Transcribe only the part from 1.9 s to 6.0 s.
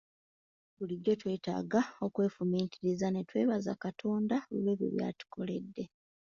okwefumiitiriza ne twebaza Katonda olw'ebyo byatukoledde.